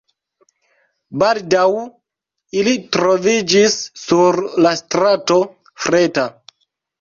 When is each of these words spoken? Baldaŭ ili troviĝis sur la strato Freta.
Baldaŭ 1.23 1.65
ili 2.61 2.73
troviĝis 2.97 3.77
sur 4.05 4.41
la 4.67 4.73
strato 4.81 5.39
Freta. 5.85 6.27